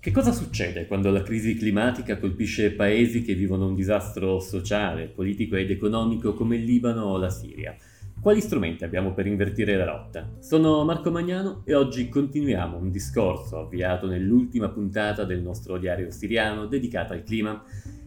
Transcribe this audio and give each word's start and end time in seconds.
Che 0.00 0.12
cosa 0.12 0.32
succede 0.32 0.86
quando 0.86 1.10
la 1.10 1.22
crisi 1.22 1.54
climatica 1.56 2.18
colpisce 2.18 2.72
paesi 2.72 3.20
che 3.20 3.34
vivono 3.34 3.66
un 3.66 3.74
disastro 3.74 4.40
sociale, 4.40 5.08
politico 5.08 5.56
ed 5.56 5.70
economico 5.70 6.32
come 6.32 6.56
il 6.56 6.64
Libano 6.64 7.02
o 7.02 7.18
la 7.18 7.28
Siria? 7.28 7.76
Quali 8.18 8.40
strumenti 8.40 8.82
abbiamo 8.82 9.12
per 9.12 9.26
invertire 9.26 9.76
la 9.76 9.84
rotta? 9.84 10.26
Sono 10.38 10.84
Marco 10.84 11.10
Magnano 11.10 11.60
e 11.66 11.74
oggi 11.74 12.08
continuiamo 12.08 12.78
un 12.78 12.90
discorso 12.90 13.58
avviato 13.58 14.06
nell'ultima 14.06 14.70
puntata 14.70 15.24
del 15.24 15.42
nostro 15.42 15.76
diario 15.76 16.10
siriano 16.10 16.64
dedicato 16.64 17.12
al 17.12 17.22
clima. 17.22 17.62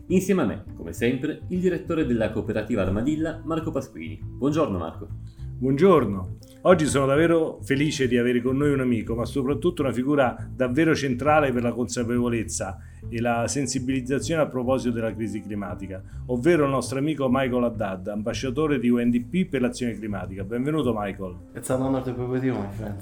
Insieme 0.08 0.42
a 0.42 0.46
me, 0.46 0.64
come 0.76 0.94
sempre, 0.94 1.42
il 1.50 1.60
direttore 1.60 2.08
della 2.08 2.32
cooperativa 2.32 2.82
Armadilla, 2.82 3.40
Marco 3.46 3.70
Pasquini. 3.70 4.20
Buongiorno 4.20 4.80
Marco. 4.80 5.08
Buongiorno. 5.56 6.38
Oggi 6.64 6.86
sono 6.86 7.06
davvero 7.06 7.60
felice 7.62 8.08
di 8.08 8.18
avere 8.18 8.42
con 8.42 8.58
noi 8.58 8.72
un 8.72 8.82
amico, 8.82 9.16
ma 9.16 9.26
soprattutto 9.26 9.82
una 9.82 9.94
figura 9.94 10.50
davvero 10.54 10.96
centrale 10.96 11.52
per 11.52 11.64
la 11.64 11.72
consapevolezza 11.72 12.80
e 13.10 13.22
la 13.22 13.48
sensibilizzazione 13.48 14.42
a 14.42 14.48
proposito 14.48 14.94
della 14.94 15.14
crisi 15.14 15.42
climatica, 15.42 16.02
ovvero 16.28 16.66
il 16.66 16.70
nostro 16.70 17.00
amico 17.00 17.28
Michael 17.30 17.64
Haddad, 17.64 18.08
ambasciatore 18.08 18.80
di 18.80 18.90
UNDP 18.90 19.48
per 19.48 19.62
l'azione 19.62 19.94
climatica. 19.94 20.44
Benvenuto 20.44 20.94
Michael. 20.96 21.36
It's 21.56 21.70
an 21.70 21.82
honor 21.82 22.02
to 22.02 22.14
be 22.14 22.24
with 22.24 22.44
you, 22.44 22.56
my 22.58 22.70
friend. 22.72 23.02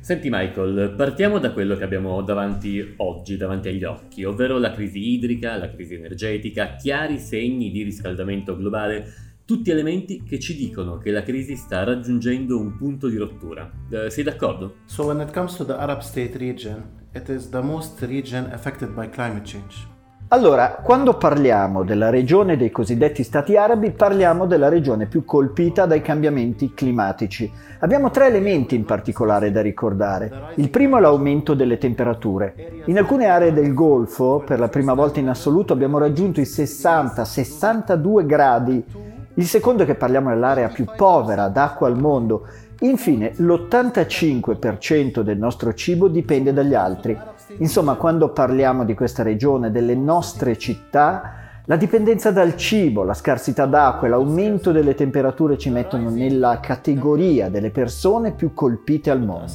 Senti 0.00 0.28
Michael, 0.30 0.94
partiamo 0.96 1.38
da 1.38 1.52
quello 1.52 1.76
che 1.76 1.82
abbiamo 1.82 2.22
davanti 2.22 2.94
oggi, 2.98 3.36
davanti 3.36 3.68
agli 3.68 3.82
occhi, 3.82 4.22
ovvero 4.22 4.56
la 4.58 4.70
crisi 4.70 5.14
idrica, 5.14 5.56
la 5.56 5.68
crisi 5.68 5.94
energetica, 5.94 6.76
chiari 6.76 7.18
segni 7.18 7.72
di 7.72 7.82
riscaldamento 7.82 8.56
globale 8.56 9.25
tutti 9.46 9.70
elementi 9.70 10.24
che 10.24 10.40
ci 10.40 10.56
dicono 10.56 10.98
che 10.98 11.12
la 11.12 11.22
crisi 11.22 11.54
sta 11.54 11.84
raggiungendo 11.84 12.58
un 12.58 12.76
punto 12.76 13.06
di 13.06 13.16
rottura. 13.16 13.70
Eh, 13.88 14.10
sei 14.10 14.24
d'accordo? 14.24 14.78
So 14.86 15.04
when 15.04 15.20
it 15.20 15.32
comes 15.32 15.54
to 15.54 15.64
the 15.64 15.74
Arab 15.74 16.00
state 16.00 16.36
region, 16.36 16.82
it 17.14 17.28
is 17.28 17.48
the 17.48 17.60
most 17.60 18.02
region 18.02 18.50
affected 18.50 18.90
by 18.90 19.08
climate 19.08 19.42
change. 19.44 19.94
Allora, 20.30 20.80
quando 20.82 21.16
parliamo 21.16 21.84
della 21.84 22.10
regione 22.10 22.56
dei 22.56 22.72
cosiddetti 22.72 23.22
stati 23.22 23.56
arabi, 23.56 23.92
parliamo 23.92 24.46
della 24.46 24.68
regione 24.68 25.06
più 25.06 25.24
colpita 25.24 25.86
dai 25.86 26.02
cambiamenti 26.02 26.74
climatici. 26.74 27.48
Abbiamo 27.78 28.10
tre 28.10 28.26
elementi 28.26 28.74
in 28.74 28.84
particolare 28.84 29.52
da 29.52 29.62
ricordare. 29.62 30.54
Il 30.56 30.70
primo 30.70 30.96
è 30.96 31.00
l'aumento 31.00 31.54
delle 31.54 31.78
temperature. 31.78 32.82
In 32.86 32.98
alcune 32.98 33.26
aree 33.26 33.52
del 33.52 33.72
Golfo, 33.72 34.42
per 34.44 34.58
la 34.58 34.68
prima 34.68 34.94
volta 34.94 35.20
in 35.20 35.28
assoluto, 35.28 35.72
abbiamo 35.72 35.98
raggiunto 35.98 36.40
i 36.40 36.44
60-62 36.44 38.26
gradi 38.26 38.84
il 39.36 39.44
secondo 39.46 39.82
è 39.82 39.86
che 39.86 39.94
parliamo 39.94 40.30
dell'area 40.30 40.68
più 40.68 40.84
povera 40.96 41.48
d'acqua 41.48 41.86
al 41.86 41.98
mondo. 41.98 42.46
Infine, 42.80 43.32
l'85% 43.36 45.20
del 45.20 45.38
nostro 45.38 45.72
cibo 45.74 46.08
dipende 46.08 46.52
dagli 46.52 46.74
altri. 46.74 47.18
Insomma, 47.58 47.94
quando 47.94 48.30
parliamo 48.30 48.84
di 48.84 48.94
questa 48.94 49.22
regione, 49.22 49.70
delle 49.70 49.94
nostre 49.94 50.56
città, 50.58 51.44
la 51.66 51.76
dipendenza 51.76 52.30
dal 52.30 52.56
cibo, 52.56 53.02
la 53.02 53.12
scarsità 53.12 53.66
d'acqua 53.66 54.06
e 54.06 54.10
l'aumento 54.10 54.72
delle 54.72 54.94
temperature 54.94 55.58
ci 55.58 55.68
mettono 55.68 56.10
nella 56.10 56.60
categoria 56.60 57.50
delle 57.50 57.70
persone 57.70 58.32
più 58.32 58.54
colpite 58.54 59.10
al 59.10 59.20
mondo. 59.20 59.48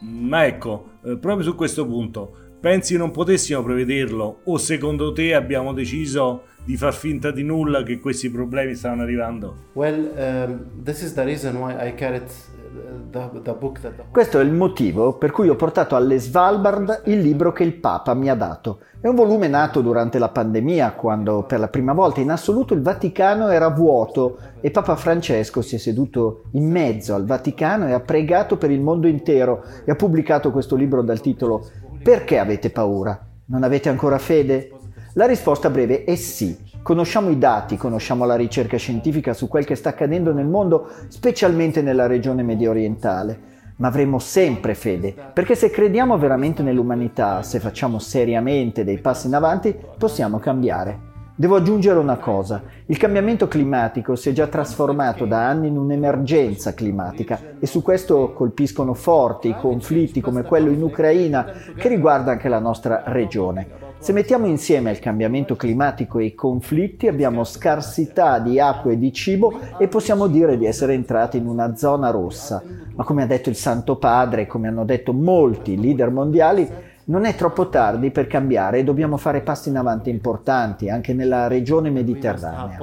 Ma 0.00 0.46
ecco, 0.46 0.92
eh, 1.04 1.16
proprio 1.18 1.42
su 1.42 1.54
questo 1.54 1.86
punto, 1.86 2.36
Pensi 2.64 2.96
non 2.96 3.10
potessimo 3.10 3.62
prevederlo 3.62 4.38
o 4.44 4.56
secondo 4.56 5.12
te 5.12 5.34
abbiamo 5.34 5.74
deciso 5.74 6.44
di 6.64 6.78
far 6.78 6.94
finta 6.94 7.30
di 7.30 7.42
nulla 7.42 7.82
che 7.82 8.00
questi 8.00 8.30
problemi 8.30 8.74
stanno 8.74 9.02
arrivando? 9.02 9.66
Well, 9.74 10.10
um, 10.16 10.82
this 10.82 11.02
is 11.02 11.12
the 11.12 11.24
reason 11.24 11.56
why 11.56 11.74
I 11.86 11.94
carried 11.94 12.22
uh, 12.22 13.10
the, 13.10 13.42
the 13.42 13.52
book 13.52 13.80
that... 13.80 13.92
Questo 14.10 14.40
è 14.40 14.42
il 14.42 14.52
motivo 14.52 15.18
per 15.18 15.30
cui 15.30 15.50
ho 15.50 15.56
portato 15.56 15.94
alle 15.94 16.18
Svalbard 16.18 17.02
il 17.04 17.20
libro 17.20 17.52
che 17.52 17.64
il 17.64 17.74
Papa 17.74 18.14
mi 18.14 18.30
ha 18.30 18.34
dato. 18.34 18.78
È 18.98 19.08
un 19.08 19.14
volume 19.14 19.48
nato 19.48 19.82
durante 19.82 20.18
la 20.18 20.30
pandemia, 20.30 20.92
quando 20.92 21.42
per 21.42 21.58
la 21.58 21.68
prima 21.68 21.92
volta 21.92 22.22
in 22.22 22.30
assoluto 22.30 22.72
il 22.72 22.80
Vaticano 22.80 23.50
era 23.50 23.68
vuoto 23.68 24.38
e 24.62 24.70
Papa 24.70 24.96
Francesco 24.96 25.60
si 25.60 25.74
è 25.74 25.78
seduto 25.78 26.44
in 26.52 26.70
mezzo 26.70 27.14
al 27.14 27.26
Vaticano 27.26 27.88
e 27.88 27.92
ha 27.92 28.00
pregato 28.00 28.56
per 28.56 28.70
il 28.70 28.80
mondo 28.80 29.06
intero 29.06 29.62
e 29.84 29.90
ha 29.90 29.94
pubblicato 29.94 30.50
questo 30.50 30.74
libro 30.74 31.02
dal 31.02 31.20
titolo 31.20 31.68
perché 32.04 32.38
avete 32.38 32.68
paura? 32.68 33.18
Non 33.46 33.62
avete 33.62 33.88
ancora 33.88 34.18
fede? 34.18 34.70
La 35.14 35.24
risposta 35.24 35.70
breve 35.70 36.04
è 36.04 36.16
sì. 36.16 36.54
Conosciamo 36.82 37.30
i 37.30 37.38
dati, 37.38 37.78
conosciamo 37.78 38.26
la 38.26 38.36
ricerca 38.36 38.76
scientifica 38.76 39.32
su 39.32 39.48
quel 39.48 39.64
che 39.64 39.74
sta 39.74 39.88
accadendo 39.88 40.30
nel 40.34 40.44
mondo, 40.44 40.86
specialmente 41.08 41.80
nella 41.80 42.06
regione 42.06 42.42
medio 42.42 42.72
orientale. 42.72 43.52
Ma 43.76 43.88
avremo 43.88 44.18
sempre 44.18 44.74
fede, 44.74 45.14
perché 45.32 45.54
se 45.54 45.70
crediamo 45.70 46.18
veramente 46.18 46.62
nell'umanità, 46.62 47.42
se 47.42 47.58
facciamo 47.58 47.98
seriamente 47.98 48.84
dei 48.84 48.98
passi 48.98 49.28
in 49.28 49.34
avanti, 49.34 49.74
possiamo 49.96 50.38
cambiare. 50.38 51.13
Devo 51.36 51.56
aggiungere 51.56 51.98
una 51.98 52.18
cosa, 52.18 52.62
il 52.86 52.96
cambiamento 52.96 53.48
climatico 53.48 54.14
si 54.14 54.28
è 54.28 54.32
già 54.32 54.46
trasformato 54.46 55.24
da 55.24 55.48
anni 55.48 55.66
in 55.66 55.76
un'emergenza 55.76 56.74
climatica 56.74 57.56
e 57.58 57.66
su 57.66 57.82
questo 57.82 58.32
colpiscono 58.32 58.94
forti 58.94 59.48
i 59.48 59.56
conflitti 59.56 60.20
come 60.20 60.44
quello 60.44 60.70
in 60.70 60.80
Ucraina 60.80 61.44
che 61.76 61.88
riguarda 61.88 62.30
anche 62.30 62.48
la 62.48 62.60
nostra 62.60 63.02
regione. 63.06 63.66
Se 63.98 64.12
mettiamo 64.12 64.46
insieme 64.46 64.92
il 64.92 65.00
cambiamento 65.00 65.56
climatico 65.56 66.20
e 66.20 66.26
i 66.26 66.34
conflitti 66.36 67.08
abbiamo 67.08 67.42
scarsità 67.42 68.38
di 68.38 68.60
acqua 68.60 68.92
e 68.92 68.98
di 68.98 69.12
cibo 69.12 69.58
e 69.76 69.88
possiamo 69.88 70.28
dire 70.28 70.56
di 70.56 70.66
essere 70.66 70.94
entrati 70.94 71.38
in 71.38 71.48
una 71.48 71.74
zona 71.74 72.10
rossa. 72.10 72.62
Ma 72.94 73.02
come 73.02 73.24
ha 73.24 73.26
detto 73.26 73.48
il 73.48 73.56
Santo 73.56 73.96
Padre 73.96 74.46
come 74.46 74.68
hanno 74.68 74.84
detto 74.84 75.12
molti 75.12 75.80
leader 75.80 76.10
mondiali, 76.10 76.92
non 77.06 77.24
è 77.24 77.34
troppo 77.34 77.68
tardi 77.68 78.10
per 78.10 78.26
cambiare 78.26 78.78
e 78.78 78.84
dobbiamo 78.84 79.16
fare 79.16 79.42
passi 79.42 79.68
in 79.68 79.76
avanti 79.76 80.10
importanti 80.10 80.88
anche 80.88 81.12
nella 81.12 81.48
regione 81.48 81.90
mediterranea. 81.90 82.78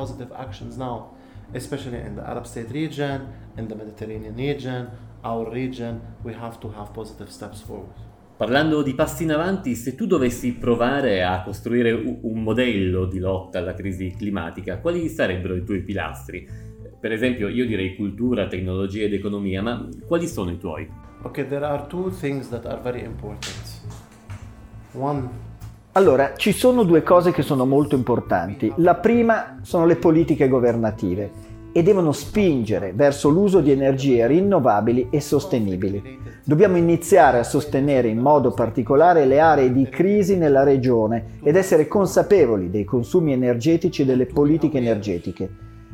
especially 1.54 2.00
in 2.00 2.16
the 2.16 2.22
Arab 2.22 2.46
state 2.46 2.72
region, 2.72 3.28
in 3.58 3.68
the 3.68 3.76
Mediterranean 3.76 4.34
region, 4.36 4.90
our 5.24 5.50
region, 5.50 6.00
we 6.24 6.34
have 6.34 6.58
to 6.60 6.72
have 6.78 6.92
positive 6.94 7.30
steps 7.30 7.62
forward. 7.62 8.10
Parlando 8.38 8.82
di 8.82 8.96
passi 8.96 9.24
in 9.24 9.32
avanti, 9.32 9.76
se 9.76 9.94
tu 9.94 10.08
dovessi 10.08 10.54
provare 10.54 11.24
a 11.24 11.44
costruire 11.44 11.92
un 11.92 12.42
modello 12.42 13.06
di 13.06 13.20
lotta 13.20 13.60
alla 13.60 13.74
crisi 13.74 14.16
climatica, 14.18 14.80
quali 14.80 15.10
sarebbero 15.10 15.56
i 15.56 15.64
tuoi 15.64 15.84
pilastri? 15.84 16.48
Per 17.00 17.12
esempio, 17.12 17.50
io 17.50 17.66
direi 17.66 17.96
cultura, 17.96 18.48
tecnologia 18.48 19.04
ed 19.04 19.14
economia, 19.14 19.62
ma 19.62 19.88
quali 20.08 20.28
sono 20.28 20.52
i 20.52 20.58
tuoi? 20.58 20.90
Okay, 21.24 21.46
there 21.46 21.66
are 21.66 21.86
two 21.88 22.10
things 22.10 22.50
that 22.50 22.66
are 22.66 22.80
very 22.82 23.04
important. 23.04 23.71
Allora, 25.94 26.34
ci 26.36 26.52
sono 26.52 26.84
due 26.84 27.04
cose 27.04 27.32
che 27.32 27.42
sono 27.42 27.66
molto 27.66 27.96
importanti. 27.96 28.72
La 28.78 28.96
prima 28.96 29.60
sono 29.62 29.86
le 29.86 29.98
politiche 29.98 30.48
governative 30.48 31.50
e 31.74 31.84
devono 31.84 32.12
spingere 32.12 32.92
verso 32.94 33.30
l'uso 33.30 33.62
di 33.62 33.72
energie 33.72 34.28
rinnovabili 34.28 35.08
e 35.10 35.22
sostenibili. 35.22 36.20
Dobbiamo 36.44 36.76
iniziare 36.78 37.40
a 37.40 37.44
sostenere 37.44 38.10
in 38.10 38.20
modo 38.20 38.52
particolare 38.52 39.26
le 39.26 39.40
aree 39.40 39.72
di 39.72 39.88
crisi 39.88 40.36
nella 40.36 40.64
regione 40.64 41.40
ed 41.44 41.56
essere 41.56 41.88
consapevoli 41.88 42.70
dei 42.70 42.84
consumi 42.84 43.32
energetici 43.32 44.02
e 44.02 44.06
delle 44.06 44.26
politiche 44.26 44.78
energetiche. 44.78 45.50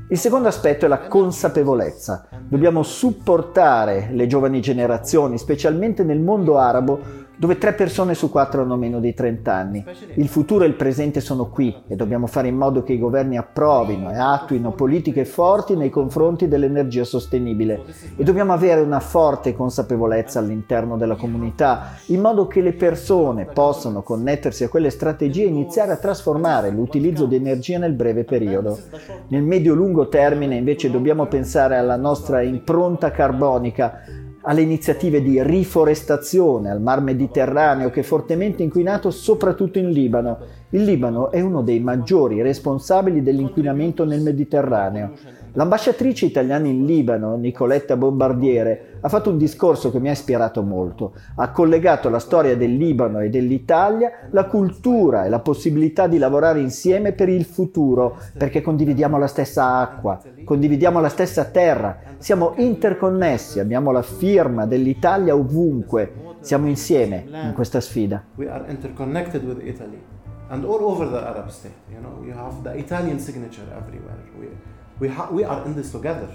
Il 0.09 0.17
secondo 0.17 0.47
aspetto 0.47 0.85
è 0.85 0.87
la 0.87 1.07
consapevolezza. 1.07 2.29
Dobbiamo 2.47 2.81
supportare 2.81 4.07
le 4.13 4.25
giovani 4.25 4.61
generazioni, 4.61 5.37
specialmente 5.37 6.03
nel 6.03 6.21
mondo 6.21 6.57
arabo, 6.57 7.25
dove 7.37 7.57
tre 7.57 7.73
persone 7.73 8.15
su 8.15 8.29
quattro 8.31 8.63
hanno 8.63 8.75
meno 8.75 8.99
di 8.99 9.13
30 9.13 9.53
anni. 9.53 9.85
Il 10.15 10.27
futuro 10.27 10.63
e 10.63 10.67
il 10.67 10.73
presente 10.73 11.21
sono 11.21 11.49
qui 11.49 11.73
e 11.87 11.95
dobbiamo 11.95 12.25
fare 12.25 12.47
in 12.47 12.55
modo 12.55 12.81
che 12.83 12.93
i 12.93 12.99
governi 12.99 13.37
approvino 13.37 14.11
e 14.11 14.17
attuino 14.17 14.71
politiche 14.71 15.23
forti 15.23 15.75
nei 15.75 15.91
confronti 15.91 16.47
dell'energia 16.47 17.03
sostenibile 17.03 17.83
e 18.15 18.23
dobbiamo 18.23 18.53
avere 18.53 18.81
una 18.81 18.99
forte 18.99 19.55
consapevolezza 19.55 20.39
all'interno 20.39 20.97
della 20.97 21.15
comunità 21.15 21.93
in 22.07 22.21
modo 22.21 22.47
che 22.47 22.61
le 22.61 22.73
persone 22.73 23.45
possano 23.45 24.01
connettersi 24.01 24.63
a 24.63 24.69
quelle 24.69 24.89
strategie 24.89 25.43
e 25.43 25.47
iniziare 25.47 25.91
a 25.91 25.97
trasformare 25.97 26.71
l'utilizzo 26.71 27.27
di 27.27 27.35
energia 27.35 27.77
nel 27.77 27.93
breve 27.93 28.23
periodo. 28.23 28.79
Nel 29.27 29.43
medio-lungo 29.43 30.09
termine 30.09 30.55
invece 30.55 30.89
dobbiamo 30.89 31.27
pensare 31.27 31.77
alla 31.77 31.97
nostra 31.97 32.41
impronta 32.41 33.11
carbonica 33.11 34.25
alle 34.47 34.61
iniziative 34.61 35.21
di 35.21 35.43
riforestazione 35.43 36.69
al 36.69 36.81
mar 36.81 37.01
Mediterraneo 37.01 37.89
che 37.89 37.99
è 37.99 38.03
fortemente 38.03 38.63
inquinato 38.63 39.11
soprattutto 39.11 39.77
in 39.77 39.91
Libano. 39.91 40.37
Il 40.69 40.83
Libano 40.83 41.31
è 41.31 41.41
uno 41.41 41.61
dei 41.61 41.81
maggiori 41.81 42.41
responsabili 42.41 43.21
dell'inquinamento 43.21 44.05
nel 44.05 44.21
Mediterraneo. 44.21 45.11
L'ambasciatrice 45.57 46.27
italiana 46.27 46.67
in 46.67 46.85
Libano, 46.85 47.35
Nicoletta 47.35 47.97
Bombardiere, 47.97 48.99
ha 49.01 49.09
fatto 49.09 49.31
un 49.31 49.39
discorso 49.39 49.89
che 49.89 49.99
mi 49.99 50.07
ha 50.07 50.11
ispirato 50.11 50.61
molto. 50.61 51.15
Ha 51.35 51.49
collegato 51.49 52.09
la 52.09 52.19
storia 52.19 52.55
del 52.55 52.75
Libano 52.75 53.21
e 53.21 53.31
dell'Italia, 53.31 54.27
la 54.29 54.45
cultura 54.45 55.25
e 55.25 55.29
la 55.29 55.39
possibilità 55.39 56.05
di 56.05 56.19
lavorare 56.19 56.59
insieme 56.59 57.13
per 57.13 57.27
il 57.27 57.43
futuro, 57.43 58.17
perché 58.37 58.61
condividiamo 58.61 59.17
la 59.17 59.25
stessa 59.25 59.79
acqua, 59.79 60.21
condividiamo 60.43 61.01
la 61.01 61.09
stessa 61.09 61.45
terra, 61.45 61.97
siamo 62.19 62.53
interconnessi, 62.57 63.59
abbiamo 63.59 63.91
la 63.91 64.03
firma 64.03 64.67
dell'Italia 64.67 65.33
ovunque 65.35 66.25
Siamo 66.39 66.67
insieme 66.67 67.25
in 67.27 67.51
questa 67.55 67.81
sfida. 67.81 68.23
We 68.35 68.47
are 68.47 68.63
interconnected 68.69 69.43
with 69.43 69.59
Italy 69.65 69.99
and 70.49 70.63
all 70.63 70.81
over 70.81 71.09
the 71.09 71.17
Arab 71.17 71.49
state. 71.49 71.73
You 71.91 71.99
know, 71.99 72.23
you 72.23 72.33
have 72.37 72.61
the 72.61 72.77
Italian 72.77 73.19
signature 73.19 73.65
everywhere. 73.75 74.23
We, 74.39 74.47
we, 74.99 75.09
ha- 75.09 75.29
we 75.31 75.43
are 75.43 75.61
in 75.65 75.73
this 75.73 75.91
together. 75.91 76.27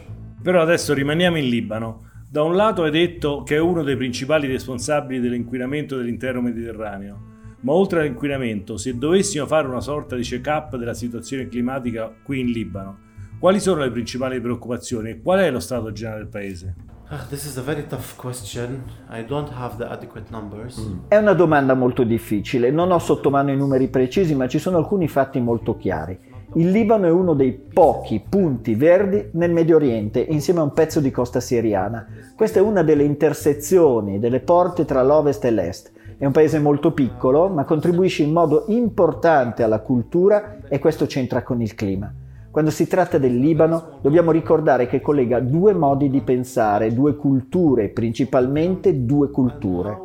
Però 0.43 0.61
adesso 0.61 0.95
rimaniamo 0.95 1.39
in 1.39 1.49
Libano. 1.49 2.11
Da 2.29 2.43
un 2.43 2.57
lato 2.57 2.83
hai 2.83 2.91
detto 2.91 3.43
che 3.43 3.57
è 3.57 3.61
uno 3.61 3.83
dei 3.83 3.97
principali 3.97 4.47
responsabili 4.47 5.21
dell'inquinamento 5.21 5.97
dell'intero 5.97 6.41
Mediterraneo, 6.41 7.31
ma 7.61 7.73
oltre 7.73 8.01
all'inquinamento, 8.01 8.77
se 8.77 8.97
dovessimo 8.97 9.47
fare 9.47 9.69
una 9.69 9.81
sorta 9.81 10.17
di 10.17 10.23
check-up 10.23 10.77
della 10.77 10.95
situazione 10.95 11.47
climatica 11.47 12.11
qui 12.23 12.41
in 12.41 12.47
Libano, 12.47 12.99
quali 13.39 13.61
sono 13.61 13.83
le 13.83 13.91
principali 13.91 14.41
preoccupazioni 14.41 15.11
e 15.11 15.21
qual 15.21 15.41
è 15.41 15.51
lo 15.51 15.61
stato 15.61 15.93
generale 15.93 16.23
del 16.23 16.31
paese? 16.31 16.75
Ah, 17.09 17.27
this 17.29 17.45
is 17.45 17.59
a 17.59 17.61
very 17.61 17.87
tough 17.87 18.17
question. 18.17 18.83
I 19.11 19.23
don't 19.23 19.51
have 19.55 19.77
the 19.77 19.85
adequate 19.85 20.31
numbers. 20.31 20.81
È 21.09 21.17
una 21.19 21.35
domanda 21.35 21.75
molto 21.75 22.05
difficile, 22.05 22.71
non 22.71 22.91
ho 22.91 22.99
sotto 22.99 23.29
mano 23.29 23.51
i 23.51 23.57
numeri 23.57 23.89
precisi, 23.89 24.35
ma 24.35 24.49
ci 24.49 24.59
sono 24.59 24.79
alcuni 24.79 25.09
fatti 25.09 25.39
molto 25.39 25.77
chiari. 25.77 26.19
Il 26.55 26.71
Libano 26.71 27.07
è 27.07 27.11
uno 27.11 27.33
dei 27.33 27.53
pochi 27.53 28.23
punti 28.29 28.75
verdi 28.75 29.31
nel 29.33 29.51
Medio 29.53 29.77
Oriente, 29.77 30.21
insieme 30.21 30.61
a 30.61 30.65
un 30.65 30.75
pezzo 30.75 31.01
di 31.01 31.11
costa 31.11 31.41
siriana. 31.41 32.07
Questa 32.37 32.59
è 32.59 32.63
una 32.63 32.83
delle 32.83 33.05
intersezioni, 33.05 34.19
delle 34.19 34.41
porte 34.41 34.85
tra 34.85 35.03
l'ovest 35.03 35.43
e 35.47 35.51
l'est. 35.51 35.91
È 36.19 36.27
un 36.27 36.33
paese 36.33 36.59
molto 36.59 36.93
piccolo, 36.93 37.49
ma 37.49 37.65
contribuisce 37.65 38.23
in 38.23 38.33
modo 38.33 38.67
importante 38.69 39.63
alla 39.63 39.81
cultura 39.81 40.59
e 40.69 40.79
questo 40.79 41.07
c'entra 41.07 41.43
con 41.43 41.63
il 41.63 41.75
clima. 41.75 42.13
Quando 42.53 42.71
si 42.71 42.87
tratta 42.87 43.17
del 43.17 43.39
Libano 43.39 43.99
dobbiamo 44.03 44.31
ricordare 44.31 44.87
che 44.87 45.01
collega 45.01 45.41
due 45.41 45.73
modi 45.73 46.11
di 46.11 46.21
pensare, 46.21 46.93
due 46.93 47.17
culture, 47.17 47.89
principalmente 47.89 49.07
due 49.07 49.31
culture. 49.31 49.99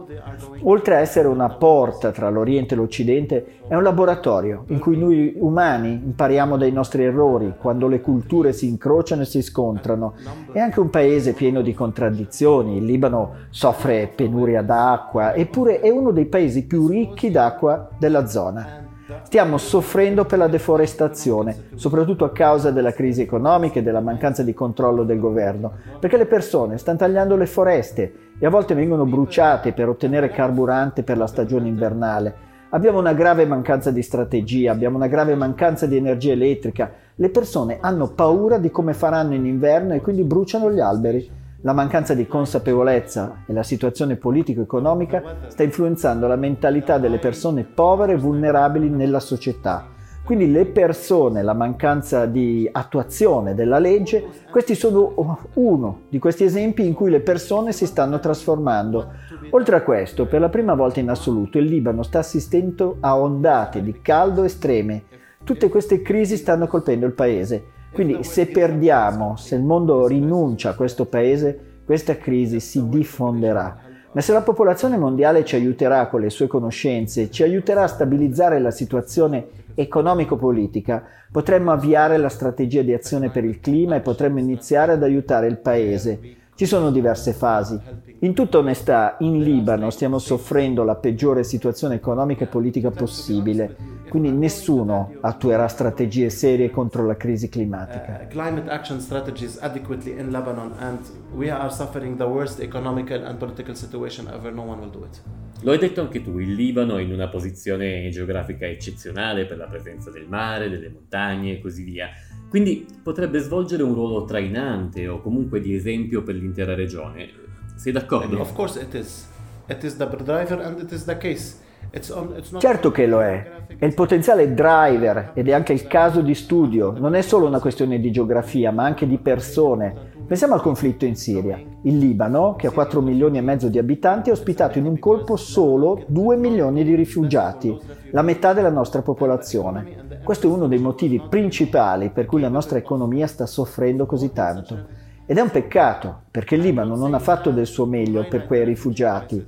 Oltre 0.63 0.95
a 0.95 0.99
essere 0.99 1.27
una 1.27 1.49
porta 1.49 2.11
tra 2.11 2.29
l'Oriente 2.29 2.73
e 2.73 2.77
l'Occidente, 2.77 3.45
è 3.67 3.75
un 3.75 3.83
laboratorio 3.83 4.63
in 4.67 4.79
cui 4.79 4.97
noi 4.97 5.33
umani 5.37 5.91
impariamo 5.91 6.55
dai 6.55 6.71
nostri 6.71 7.03
errori, 7.03 7.55
quando 7.59 7.89
le 7.89 7.99
culture 7.99 8.53
si 8.53 8.69
incrociano 8.69 9.23
e 9.23 9.25
si 9.25 9.41
scontrano. 9.41 10.13
È 10.49 10.59
anche 10.59 10.79
un 10.79 10.89
paese 10.89 11.33
pieno 11.33 11.61
di 11.61 11.73
contraddizioni. 11.73 12.77
Il 12.77 12.85
Libano 12.85 13.47
soffre 13.49 14.09
penuria 14.15 14.61
d'acqua, 14.61 15.35
eppure 15.35 15.81
è 15.81 15.89
uno 15.89 16.11
dei 16.11 16.27
paesi 16.27 16.65
più 16.65 16.87
ricchi 16.87 17.29
d'acqua 17.29 17.89
della 17.99 18.25
zona. 18.25 18.86
Stiamo 19.23 19.57
soffrendo 19.57 20.25
per 20.25 20.37
la 20.37 20.49
deforestazione, 20.49 21.69
soprattutto 21.75 22.25
a 22.25 22.33
causa 22.33 22.71
della 22.71 22.91
crisi 22.91 23.21
economica 23.21 23.79
e 23.79 23.81
della 23.81 24.01
mancanza 24.01 24.43
di 24.43 24.53
controllo 24.53 25.05
del 25.05 25.17
governo, 25.17 25.71
perché 25.97 26.17
le 26.17 26.25
persone 26.25 26.77
stanno 26.77 26.97
tagliando 26.97 27.37
le 27.37 27.45
foreste 27.45 28.13
e 28.37 28.45
a 28.45 28.49
volte 28.49 28.73
vengono 28.73 29.05
bruciate 29.05 29.71
per 29.71 29.87
ottenere 29.87 30.29
carburante 30.29 31.03
per 31.03 31.17
la 31.17 31.25
stagione 31.25 31.69
invernale. 31.69 32.35
Abbiamo 32.71 32.99
una 32.99 33.13
grave 33.13 33.45
mancanza 33.45 33.91
di 33.91 34.01
strategia, 34.01 34.73
abbiamo 34.73 34.97
una 34.97 35.07
grave 35.07 35.35
mancanza 35.35 35.85
di 35.85 35.95
energia 35.95 36.33
elettrica. 36.33 36.91
Le 37.15 37.29
persone 37.29 37.77
hanno 37.79 38.09
paura 38.09 38.57
di 38.57 38.69
come 38.69 38.93
faranno 38.93 39.35
in 39.35 39.45
inverno 39.45 39.93
e 39.93 40.01
quindi 40.01 40.23
bruciano 40.23 40.69
gli 40.69 40.81
alberi. 40.81 41.36
La 41.61 41.73
mancanza 41.73 42.13
di 42.13 42.27
consapevolezza 42.27 43.43
e 43.47 43.51
la 43.51 43.63
situazione 43.63 44.15
politico-economica 44.15 45.37
sta 45.47 45.63
influenzando 45.63 46.27
la 46.27 46.35
mentalità 46.35 46.99
delle 46.99 47.17
persone 47.17 47.63
povere 47.63 48.13
e 48.13 48.17
vulnerabili 48.17 48.89
nella 48.89 49.19
società. 49.19 49.87
Quindi 50.23 50.51
le 50.51 50.67
persone, 50.67 51.41
la 51.41 51.53
mancanza 51.53 52.27
di 52.27 52.69
attuazione 52.71 53.55
della 53.55 53.79
legge, 53.79 54.23
questi 54.51 54.75
sono 54.75 55.47
uno 55.53 56.01
di 56.09 56.19
questi 56.19 56.43
esempi 56.43 56.85
in 56.85 56.93
cui 56.93 57.09
le 57.09 57.21
persone 57.21 57.71
si 57.71 57.87
stanno 57.87 58.19
trasformando. 58.19 59.13
Oltre 59.51 59.77
a 59.77 59.81
questo, 59.81 60.27
per 60.27 60.41
la 60.41 60.49
prima 60.49 60.75
volta 60.75 60.99
in 60.99 61.09
assoluto, 61.09 61.57
il 61.57 61.65
Libano 61.65 62.03
sta 62.03 62.19
assistendo 62.19 62.97
a 62.99 63.17
ondate 63.17 63.81
di 63.81 63.99
caldo 64.01 64.43
estreme. 64.43 65.05
Tutte 65.43 65.69
queste 65.69 66.03
crisi 66.03 66.37
stanno 66.37 66.67
colpendo 66.67 67.07
il 67.07 67.13
paese. 67.13 67.75
Quindi 67.97 68.23
se 68.23 68.45
perdiamo, 68.45 69.37
se 69.37 69.55
il 69.55 69.63
mondo 69.63 70.05
rinuncia 70.05 70.69
a 70.69 70.75
questo 70.75 71.05
paese, 71.05 71.79
questa 71.83 72.15
crisi 72.15 72.59
si 72.59 72.87
diffonderà. 72.89 73.75
Ma 74.11 74.21
se 74.21 74.33
la 74.33 74.43
popolazione 74.43 74.97
mondiale 74.97 75.43
ci 75.43 75.55
aiuterà 75.55 76.05
con 76.05 76.21
le 76.21 76.29
sue 76.29 76.45
conoscenze, 76.45 77.31
ci 77.31 77.41
aiuterà 77.41 77.81
a 77.81 77.87
stabilizzare 77.87 78.59
la 78.59 78.69
situazione 78.69 79.47
economico-politica, 79.73 81.03
potremmo 81.31 81.71
avviare 81.71 82.17
la 82.17 82.29
strategia 82.29 82.83
di 82.83 82.93
azione 82.93 83.31
per 83.31 83.43
il 83.43 83.59
clima 83.59 83.95
e 83.95 84.01
potremmo 84.01 84.37
iniziare 84.37 84.91
ad 84.91 85.01
aiutare 85.01 85.47
il 85.47 85.57
paese. 85.57 86.19
Ci 86.57 86.65
sono 86.65 86.89
diverse 86.89 87.33
fasi. 87.33 87.79
In 88.21 88.33
tutta 88.33 88.57
onestà, 88.57 89.17
in 89.19 89.43
Libano 89.43 89.91
stiamo 89.91 90.17
soffrendo 90.17 90.83
la 90.83 90.95
peggiore 90.95 91.43
situazione 91.43 91.93
economica 91.93 92.45
e 92.45 92.47
politica 92.47 92.89
possibile, 92.89 93.75
quindi 94.09 94.31
nessuno 94.31 95.13
attuerà 95.21 95.67
strategie 95.67 96.31
serie 96.31 96.71
contro 96.71 97.05
la 97.05 97.15
crisi 97.15 97.47
climatica. 97.47 98.21
Uh, 98.23 98.27
climate 98.27 98.71
action 98.71 98.99
strategies 98.99 99.59
adequately 99.61 100.19
in 100.19 100.31
Lebanon, 100.31 100.71
and 100.79 100.97
we 101.35 101.51
are 101.51 101.69
suffering 101.69 102.17
the 102.17 102.23
worst 102.23 102.59
economical 102.59 103.23
and 103.23 103.37
political 103.37 103.75
situation 103.75 104.27
ever. 104.27 104.51
No 104.51 104.63
one 104.63 104.79
will 104.79 104.89
do 104.89 105.05
it. 105.05 105.21
Lo 105.61 105.73
hai 105.73 105.77
detto 105.77 106.01
anche 106.01 106.23
tu, 106.23 106.39
il 106.39 106.53
Libano 106.53 106.97
è 106.97 107.03
in 107.03 107.11
una 107.11 107.27
posizione 107.27 108.09
geografica 108.09 108.65
eccezionale 108.65 109.45
per 109.45 109.57
la 109.57 109.67
presenza 109.67 110.09
del 110.09 110.25
mare, 110.27 110.69
delle 110.69 110.89
montagne 110.89 111.53
e 111.53 111.59
così 111.59 111.83
via. 111.83 112.09
Quindi 112.49 112.85
potrebbe 113.03 113.39
svolgere 113.39 113.83
un 113.83 113.93
ruolo 113.93 114.23
trainante 114.23 115.07
o 115.07 115.21
comunque 115.21 115.59
di 115.59 115.75
esempio 115.75 116.23
per 116.23 116.35
l'intera 116.35 116.75
regione. 116.75 117.29
Sei 117.75 117.91
d'accordo? 117.91 118.39
Of 118.39 118.53
course 118.53 118.79
it 118.79 118.93
is. 118.93 119.27
It 119.67 119.83
is 119.83 119.97
the 119.97 120.07
driver 120.07 120.59
and 120.61 120.79
it 120.79 120.91
is 120.91 121.03
the 121.03 121.17
case. 121.17 121.65
It's 121.91 122.09
on, 122.09 122.33
it's 122.37 122.51
not 122.51 122.61
Certo 122.61 122.91
che 122.91 123.05
lo 123.05 123.21
è, 123.21 123.49
è 123.77 123.85
il 123.85 123.93
potenziale 123.93 124.53
driver 124.53 125.31
ed 125.33 125.47
è 125.47 125.53
anche 125.53 125.73
il 125.73 125.87
caso 125.87 126.21
di 126.21 126.33
studio, 126.35 126.93
non 126.97 127.15
è 127.15 127.21
solo 127.21 127.45
una 127.45 127.59
questione 127.59 127.99
di 127.99 128.11
geografia 128.11 128.71
ma 128.71 128.83
anche 128.83 129.07
di 129.07 129.17
persone. 129.17 130.15
Pensiamo 130.27 130.55
al 130.55 130.61
conflitto 130.61 131.05
in 131.05 131.15
Siria. 131.15 131.57
Il 131.83 131.97
Libano, 131.97 132.55
che 132.55 132.67
ha 132.67 132.71
4 132.71 133.01
milioni 133.01 133.37
e 133.37 133.41
mezzo 133.41 133.69
di 133.69 133.77
abitanti, 133.77 134.29
ha 134.29 134.33
ospitato 134.33 134.77
in 134.77 134.85
un 134.85 134.99
colpo 134.99 135.37
solo 135.37 136.03
2 136.07 136.35
milioni 136.35 136.83
di 136.83 136.95
rifugiati, 136.95 137.77
la 138.11 138.21
metà 138.21 138.51
della 138.51 138.71
nostra 138.71 139.01
popolazione. 139.01 140.06
Questo 140.27 140.49
è 140.49 140.51
uno 140.51 140.67
dei 140.67 140.79
motivi 140.79 141.21
principali 141.21 142.09
per 142.09 142.25
cui 142.25 142.41
la 142.41 142.49
nostra 142.49 142.77
economia 142.77 143.27
sta 143.27 143.45
soffrendo 143.45 144.05
così 144.05 144.33
tanto. 144.33 144.77
Ed 145.25 145.37
è 145.37 145.39
un 145.39 145.49
peccato, 145.49 146.23
perché 146.29 146.55
il 146.55 146.63
Libano 146.63 146.97
non 146.97 147.13
ha 147.13 147.19
fatto 147.19 147.51
del 147.51 147.65
suo 147.65 147.85
meglio 147.85 148.27
per 148.27 148.45
quei 148.45 148.65
rifugiati 148.65 149.41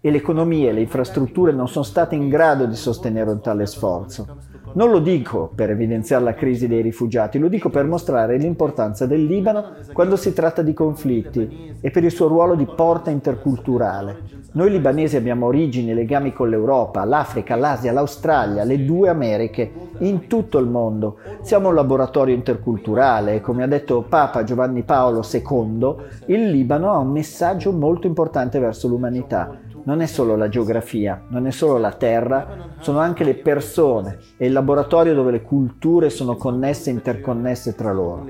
e 0.00 0.08
l'economia 0.08 0.70
e 0.70 0.72
le 0.72 0.82
infrastrutture 0.82 1.50
non 1.50 1.66
sono 1.66 1.84
state 1.84 2.14
in 2.14 2.28
grado 2.28 2.66
di 2.66 2.76
sostenere 2.76 3.28
un 3.28 3.40
tale 3.40 3.66
sforzo. 3.66 4.36
Non 4.74 4.92
lo 4.92 5.00
dico 5.00 5.50
per 5.52 5.70
evidenziare 5.70 6.22
la 6.22 6.34
crisi 6.34 6.68
dei 6.68 6.80
rifugiati, 6.80 7.40
lo 7.40 7.48
dico 7.48 7.68
per 7.68 7.86
mostrare 7.86 8.36
l'importanza 8.36 9.06
del 9.06 9.24
Libano 9.24 9.72
quando 9.92 10.14
si 10.14 10.32
tratta 10.32 10.62
di 10.62 10.72
conflitti 10.72 11.74
e 11.80 11.90
per 11.90 12.04
il 12.04 12.12
suo 12.12 12.28
ruolo 12.28 12.54
di 12.54 12.66
porta 12.66 13.10
interculturale. 13.10 14.39
Noi 14.52 14.70
libanesi 14.70 15.16
abbiamo 15.16 15.46
origini 15.46 15.92
e 15.92 15.94
legami 15.94 16.32
con 16.32 16.48
l'Europa, 16.48 17.04
l'Africa, 17.04 17.54
l'Asia, 17.54 17.92
l'Australia, 17.92 18.64
le 18.64 18.84
due 18.84 19.08
Americhe, 19.08 19.70
in 19.98 20.26
tutto 20.26 20.58
il 20.58 20.66
mondo. 20.66 21.18
Siamo 21.42 21.68
un 21.68 21.74
laboratorio 21.76 22.34
interculturale 22.34 23.34
e 23.34 23.40
come 23.40 23.62
ha 23.62 23.68
detto 23.68 24.02
Papa 24.02 24.42
Giovanni 24.42 24.82
Paolo 24.82 25.22
II, 25.30 25.94
il 26.26 26.50
Libano 26.50 26.90
ha 26.90 26.98
un 26.98 27.12
messaggio 27.12 27.70
molto 27.70 28.08
importante 28.08 28.58
verso 28.58 28.88
l'umanità 28.88 29.68
non 29.82 30.02
è 30.02 30.06
solo 30.06 30.36
la 30.36 30.48
geografia, 30.48 31.22
non 31.28 31.46
è 31.46 31.50
solo 31.50 31.78
la 31.78 31.92
terra, 31.92 32.46
sono 32.80 32.98
anche 32.98 33.24
le 33.24 33.34
persone 33.34 34.18
e 34.36 34.46
il 34.46 34.52
laboratorio 34.52 35.14
dove 35.14 35.30
le 35.30 35.42
culture 35.42 36.10
sono 36.10 36.36
connesse 36.36 36.90
e 36.90 36.92
interconnesse 36.92 37.74
tra 37.74 37.90
loro. 37.90 38.26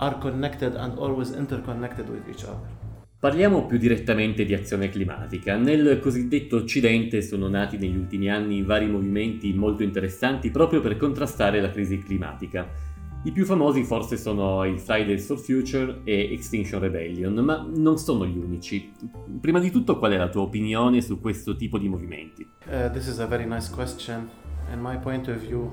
Are 0.00 0.18
connected 0.18 0.74
and 0.76 0.98
always 0.98 1.30
interconnected 1.30 2.08
with 2.08 2.26
each 2.28 2.44
other. 2.44 2.78
Parliamo 3.20 3.66
più 3.66 3.76
direttamente 3.76 4.46
di 4.46 4.54
azione 4.54 4.88
climatica. 4.88 5.54
Nel 5.56 5.98
cosiddetto 6.00 6.56
Occidente 6.56 7.20
sono 7.20 7.48
nati 7.48 7.76
negli 7.76 7.96
ultimi 7.96 8.30
anni 8.30 8.62
vari 8.62 8.86
movimenti 8.86 9.52
molto 9.52 9.82
interessanti 9.82 10.50
proprio 10.50 10.80
per 10.80 10.96
contrastare 10.96 11.60
la 11.60 11.70
crisi 11.70 11.98
climatica. 11.98 12.66
I 13.24 13.32
più 13.32 13.44
famosi 13.44 13.84
forse 13.84 14.16
sono 14.16 14.64
i 14.64 14.78
Fridays 14.78 15.26
for 15.26 15.38
Future 15.38 16.00
e 16.04 16.32
Extinction 16.32 16.80
Rebellion, 16.80 17.34
ma 17.34 17.62
non 17.70 17.98
sono 17.98 18.24
gli 18.24 18.38
unici. 18.38 18.90
Prima 19.38 19.58
di 19.58 19.70
tutto, 19.70 19.98
qual 19.98 20.12
è 20.12 20.16
la 20.16 20.30
tua 20.30 20.40
opinione 20.40 21.02
su 21.02 21.20
questo 21.20 21.56
tipo 21.56 21.76
di 21.76 21.88
movimenti? 21.90 22.48
Uh, 22.64 22.90
this 22.90 23.06
is 23.06 23.18
a 23.18 23.26
very 23.26 23.44
nice 23.44 23.70
question. 23.70 24.30
In 24.72 24.80
my 24.80 24.96
point 24.96 25.28
of 25.28 25.36
view, 25.36 25.70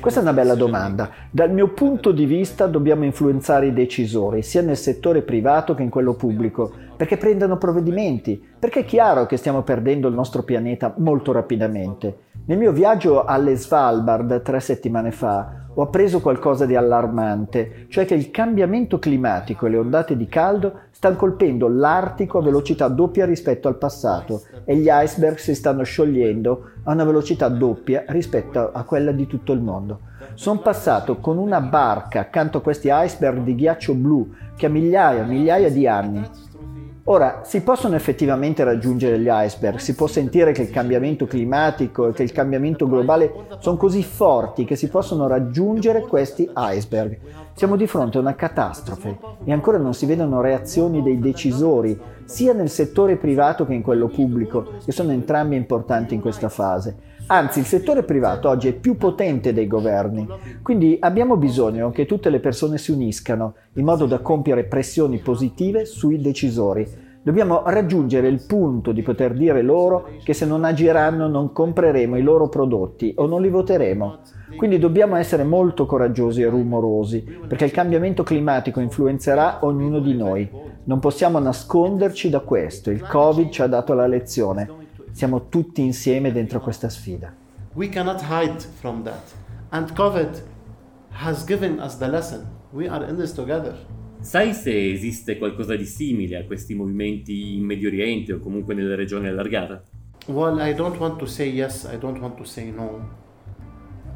Questa 0.00 0.20
è 0.20 0.22
una 0.22 0.32
bella 0.32 0.54
domanda. 0.54 1.10
Dal 1.30 1.52
mio 1.52 1.68
punto 1.68 2.10
di 2.10 2.24
vista 2.24 2.66
dobbiamo 2.66 3.04
influenzare 3.04 3.66
i 3.66 3.72
decisori, 3.72 4.42
sia 4.42 4.62
nel 4.62 4.76
settore 4.76 5.22
privato 5.22 5.74
che 5.74 5.82
in 5.82 5.90
quello 5.90 6.14
pubblico, 6.14 6.72
perché 6.96 7.16
prendano 7.16 7.58
provvedimenti, 7.58 8.42
perché 8.58 8.80
è 8.80 8.84
chiaro 8.84 9.26
che 9.26 9.36
stiamo 9.36 9.62
perdendo 9.62 10.08
il 10.08 10.14
nostro 10.14 10.42
pianeta 10.42 10.94
molto 10.98 11.32
rapidamente. 11.32 12.18
Nel 12.46 12.58
mio 12.58 12.72
viaggio 12.72 13.24
alle 13.24 13.56
Svalbard 13.56 14.40
tre 14.42 14.60
settimane 14.60 15.10
fa 15.10 15.66
ho 15.74 15.82
appreso 15.82 16.20
qualcosa 16.20 16.64
di 16.64 16.74
allarmante, 16.74 17.86
cioè 17.88 18.06
che 18.06 18.14
il 18.14 18.30
cambiamento 18.30 18.98
climatico 18.98 19.66
e 19.66 19.70
le 19.70 19.76
ondate 19.76 20.16
di 20.16 20.26
caldo 20.26 20.80
stanno 20.96 21.16
colpendo 21.16 21.68
l'Artico 21.68 22.38
a 22.38 22.42
velocità 22.42 22.88
doppia 22.88 23.26
rispetto 23.26 23.68
al 23.68 23.76
passato 23.76 24.44
e 24.64 24.76
gli 24.76 24.88
iceberg 24.90 25.36
si 25.36 25.54
stanno 25.54 25.82
sciogliendo 25.82 26.70
a 26.84 26.92
una 26.92 27.04
velocità 27.04 27.48
doppia 27.48 28.04
rispetto 28.08 28.72
a 28.72 28.82
quella 28.84 29.12
di 29.12 29.26
tutto 29.26 29.52
il 29.52 29.60
mondo. 29.60 30.00
Sono 30.32 30.60
passato 30.60 31.18
con 31.18 31.36
una 31.36 31.60
barca 31.60 32.20
accanto 32.20 32.58
a 32.58 32.62
questi 32.62 32.88
iceberg 32.90 33.42
di 33.42 33.54
ghiaccio 33.54 33.92
blu 33.92 34.32
che 34.56 34.64
ha 34.64 34.70
migliaia 34.70 35.24
e 35.24 35.26
migliaia 35.26 35.70
di 35.70 35.86
anni 35.86 36.26
Ora, 37.08 37.42
si 37.44 37.60
possono 37.60 37.94
effettivamente 37.94 38.64
raggiungere 38.64 39.20
gli 39.20 39.28
iceberg, 39.30 39.76
si 39.76 39.94
può 39.94 40.08
sentire 40.08 40.50
che 40.50 40.62
il 40.62 40.70
cambiamento 40.70 41.26
climatico 41.26 42.08
e 42.08 42.12
che 42.12 42.24
il 42.24 42.32
cambiamento 42.32 42.88
globale 42.88 43.32
sono 43.60 43.76
così 43.76 44.02
forti 44.02 44.64
che 44.64 44.74
si 44.74 44.88
possono 44.88 45.28
raggiungere 45.28 46.00
questi 46.00 46.50
iceberg. 46.52 47.16
Siamo 47.54 47.76
di 47.76 47.86
fronte 47.86 48.18
a 48.18 48.22
una 48.22 48.34
catastrofe 48.34 49.18
e 49.44 49.52
ancora 49.52 49.78
non 49.78 49.94
si 49.94 50.04
vedono 50.04 50.40
reazioni 50.40 51.00
dei 51.00 51.20
decisori, 51.20 51.96
sia 52.24 52.52
nel 52.52 52.68
settore 52.68 53.14
privato 53.14 53.64
che 53.64 53.74
in 53.74 53.82
quello 53.82 54.08
pubblico, 54.08 54.72
che 54.84 54.90
sono 54.90 55.12
entrambi 55.12 55.54
importanti 55.54 56.12
in 56.12 56.20
questa 56.20 56.48
fase. 56.48 56.96
Anzi, 57.28 57.58
il 57.58 57.64
settore 57.64 58.04
privato 58.04 58.48
oggi 58.48 58.68
è 58.68 58.72
più 58.72 58.96
potente 58.96 59.52
dei 59.52 59.66
governi, 59.66 60.28
quindi 60.62 60.96
abbiamo 61.00 61.36
bisogno 61.36 61.90
che 61.90 62.06
tutte 62.06 62.30
le 62.30 62.38
persone 62.38 62.78
si 62.78 62.92
uniscano 62.92 63.54
in 63.72 63.84
modo 63.84 64.06
da 64.06 64.20
compiere 64.20 64.62
pressioni 64.62 65.18
positive 65.18 65.86
sui 65.86 66.20
decisori. 66.20 66.86
Dobbiamo 67.20 67.62
raggiungere 67.66 68.28
il 68.28 68.44
punto 68.46 68.92
di 68.92 69.02
poter 69.02 69.34
dire 69.34 69.62
loro 69.62 70.10
che 70.22 70.34
se 70.34 70.46
non 70.46 70.62
agiranno 70.62 71.26
non 71.26 71.52
compreremo 71.52 72.16
i 72.16 72.22
loro 72.22 72.48
prodotti 72.48 73.12
o 73.16 73.26
non 73.26 73.42
li 73.42 73.48
voteremo. 73.48 74.18
Quindi 74.56 74.78
dobbiamo 74.78 75.16
essere 75.16 75.42
molto 75.42 75.84
coraggiosi 75.84 76.42
e 76.42 76.48
rumorosi, 76.48 77.24
perché 77.48 77.64
il 77.64 77.72
cambiamento 77.72 78.22
climatico 78.22 78.78
influenzerà 78.78 79.58
ognuno 79.62 79.98
di 79.98 80.14
noi. 80.14 80.48
Non 80.84 81.00
possiamo 81.00 81.40
nasconderci 81.40 82.30
da 82.30 82.38
questo, 82.38 82.92
il 82.92 83.04
Covid 83.04 83.50
ci 83.50 83.62
ha 83.62 83.66
dato 83.66 83.94
la 83.94 84.06
lezione. 84.06 84.85
Siamo 85.16 85.48
tutti 85.48 85.80
insieme 85.80 86.30
dentro 86.30 86.60
questa 86.60 86.90
sfida. 86.90 87.34
We 87.72 87.88
cannot 87.88 88.20
hide 88.20 88.60
from 88.80 89.02
that. 89.04 89.32
And 89.70 89.90
COVID 89.94 90.42
has 91.08 91.42
given 91.46 91.78
us 91.78 91.96
the 91.96 92.06
lesson. 92.06 92.46
We 92.72 92.86
are 92.86 93.08
in 93.08 93.16
this 93.16 93.32
together. 93.32 93.74
Sai 94.20 94.52
se 94.52 94.92
esiste 94.92 95.38
qualcosa 95.38 95.74
di 95.74 95.86
simile 95.86 96.36
a 96.36 96.44
questi 96.44 96.74
movimenti 96.74 97.54
in 97.54 97.64
Medio 97.64 97.88
Oriente 97.88 98.34
o 98.34 98.40
comunque 98.40 98.74
nelle 98.74 98.94
regioni 98.94 99.28
allargate? 99.28 99.84
Well, 100.26 100.60
I 100.60 100.74
don't 100.74 100.98
want 100.98 101.18
to 101.20 101.24
say 101.24 101.48
yes, 101.48 101.88
I 101.90 101.96
don't 101.96 102.20
want 102.20 102.36
to 102.36 102.44
say 102.44 102.70
no. 102.70 103.08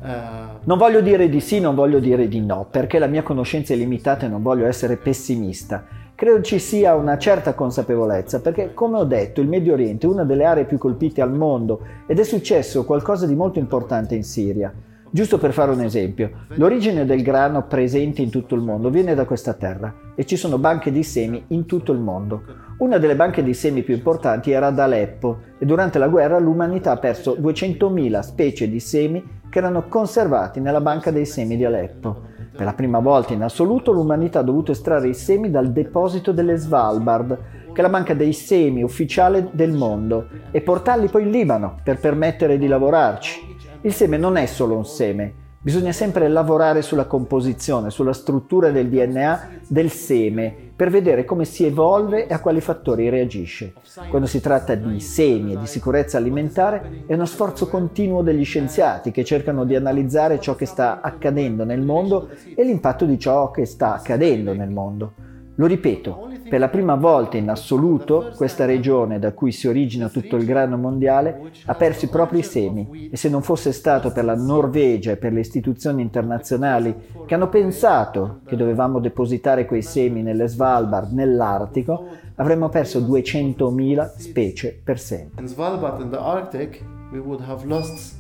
Uh... 0.03 0.59
Non 0.65 0.77
voglio 0.77 1.01
dire 1.01 1.31
di 1.31 1.41
sì, 1.41 1.61
non 1.61 1.75
voglio 1.75 1.99
dire 1.99 2.29
di 2.29 2.41
no, 2.41 2.69
perché 2.71 2.99
la 2.99 3.07
mia 3.07 3.23
conoscenza 3.23 3.73
è 3.73 3.77
limitata 3.79 4.27
e 4.27 4.29
non 4.29 4.43
voglio 4.43 4.67
essere 4.67 4.99
pessimista. 4.99 5.83
Credo 6.21 6.43
ci 6.43 6.59
sia 6.59 6.97
una 6.97 7.17
certa 7.17 7.55
consapevolezza 7.55 8.43
perché, 8.43 8.75
come 8.75 8.99
ho 8.99 9.05
detto, 9.05 9.41
il 9.41 9.49
Medio 9.49 9.73
Oriente 9.73 10.07
è 10.07 10.11
una 10.11 10.25
delle 10.25 10.45
aree 10.45 10.67
più 10.67 10.77
colpite 10.77 11.23
al 11.23 11.33
mondo 11.33 11.81
ed 12.07 12.19
è 12.19 12.25
successo 12.25 12.85
qualcosa 12.85 13.25
di 13.25 13.35
molto 13.35 13.59
importante 13.59 14.17
in 14.17 14.23
Siria. 14.23 14.71
Giusto 15.11 15.39
per 15.39 15.55
fare 15.55 15.71
un 15.71 15.81
esempio, 15.81 16.31
l'origine 16.57 17.07
del 17.07 17.23
grano 17.23 17.67
presente 17.67 18.21
in 18.21 18.29
tutto 18.29 18.55
il 18.55 18.61
mondo 18.61 18.91
viene 18.91 19.15
da 19.15 19.25
questa 19.25 19.55
terra 19.55 19.95
e 20.15 20.27
ci 20.27 20.37
sono 20.37 20.59
banche 20.59 20.93
di 20.93 21.03
semi 21.03 21.43
in 21.49 21.65
tutto 21.65 21.91
il 21.91 22.01
mondo. 22.01 22.43
Una 22.81 22.99
delle 22.99 23.17
banche 23.17 23.43
di 23.43 23.55
semi 23.55 23.83
più 23.83 23.95
importanti 23.95 24.51
era 24.51 24.67
ad 24.67 24.79
Aleppo 24.79 25.39
e 25.59 25.65
durante 25.65 25.99
la 25.99 26.09
guerra 26.09 26.39
l'umanità 26.39 26.91
ha 26.91 26.99
perso 26.99 27.35
200.000 27.41 28.21
specie 28.21 28.69
di 28.69 28.79
semi 28.79 29.25
che 29.49 29.57
erano 29.57 29.89
conservati 29.89 30.61
nella 30.61 30.83
banca 30.83 31.11
dei 31.11 31.25
semi 31.25 31.57
di 31.57 31.65
Aleppo. 31.65 32.30
Per 32.61 32.69
la 32.69 32.75
prima 32.75 32.99
volta 32.99 33.33
in 33.33 33.43
assoluto 33.43 33.91
l'umanità 33.91 34.41
ha 34.41 34.43
dovuto 34.43 34.73
estrarre 34.73 35.09
i 35.09 35.15
semi 35.15 35.51
dal 35.51 35.73
deposito 35.73 36.31
delle 36.31 36.57
Svalbard, 36.57 37.39
che 37.73 37.81
è 37.81 37.81
la 37.81 37.89
banca 37.89 38.13
dei 38.13 38.35
semi 38.35 38.83
ufficiale 38.83 39.49
del 39.53 39.73
mondo, 39.73 40.27
e 40.51 40.61
portarli 40.61 41.09
poi 41.09 41.23
in 41.23 41.31
Libano 41.31 41.77
per 41.83 41.99
permettere 41.99 42.59
di 42.59 42.67
lavorarci. 42.67 43.57
Il 43.81 43.95
seme 43.95 44.19
non 44.19 44.37
è 44.37 44.45
solo 44.45 44.77
un 44.77 44.85
seme, 44.85 45.33
Bisogna 45.63 45.93
sempre 45.93 46.27
lavorare 46.29 46.81
sulla 46.81 47.05
composizione, 47.05 47.91
sulla 47.91 48.15
struttura 48.15 48.71
del 48.71 48.89
DNA 48.89 49.49
del 49.67 49.91
seme 49.91 50.55
per 50.75 50.89
vedere 50.89 51.27
come 51.27 51.45
si 51.45 51.67
evolve 51.67 52.27
e 52.27 52.33
a 52.33 52.41
quali 52.41 52.63
fattori 52.63 53.11
reagisce. 53.11 53.75
Quando 54.09 54.27
si 54.27 54.41
tratta 54.41 54.75
di 54.75 55.01
semi 55.01 55.53
e 55.53 55.59
di 55.59 55.67
sicurezza 55.67 56.17
alimentare 56.17 57.03
è 57.07 57.13
uno 57.13 57.27
sforzo 57.27 57.69
continuo 57.69 58.23
degli 58.23 58.43
scienziati 58.43 59.11
che 59.11 59.23
cercano 59.23 59.67
di 59.67 59.77
analizzare 59.77 60.41
ciò 60.41 60.55
che 60.55 60.65
sta 60.65 61.03
accadendo 61.03 61.65
nel 61.65 61.83
mondo 61.83 62.31
e 62.55 62.65
l'impatto 62.65 63.05
di 63.05 63.19
ciò 63.19 63.51
che 63.51 63.67
sta 63.67 63.93
accadendo 63.93 64.55
nel 64.55 64.71
mondo. 64.71 65.13
Lo 65.61 65.67
ripeto, 65.67 66.31
per 66.49 66.59
la 66.59 66.71
prima 66.71 66.95
volta 66.95 67.37
in 67.37 67.51
assoluto 67.51 68.33
questa 68.35 68.65
regione 68.65 69.19
da 69.19 69.35
cui 69.35 69.53
si 69.53 69.69
origina 69.69 70.09
tutto 70.09 70.37
il 70.37 70.47
grano 70.47 70.79
mondiale 70.79 71.51
ha 71.67 71.75
perso 71.75 72.07
i 72.07 72.09
propri 72.09 72.43
semi 72.43 73.11
e 73.13 73.17
se 73.19 73.29
non 73.29 73.43
fosse 73.43 73.73
stato 73.73 74.11
per 74.11 74.25
la 74.25 74.35
Norvegia 74.35 75.11
e 75.11 75.17
per 75.19 75.35
le 75.35 75.41
istituzioni 75.41 76.01
internazionali 76.01 76.95
che 77.27 77.35
hanno 77.35 77.51
pensato 77.51 78.41
che 78.47 78.57
dovevamo 78.57 79.01
depositare 79.01 79.67
quei 79.67 79.83
semi 79.83 80.23
nelle 80.23 80.49
Svalbard, 80.49 81.13
nell'Artico, 81.13 82.07
avremmo 82.37 82.71
perso 82.71 83.01
200.000 83.01 84.13
specie 84.17 84.81
per 84.83 84.99
sempre. 84.99 85.43
In 85.43 85.47
Svalbard, 85.47 86.01
in 86.01 86.09
the 86.09 86.17
Arctic, 86.17 86.83
we 87.13 87.19
would 87.19 87.43
have 87.47 87.67
lost 87.67 88.15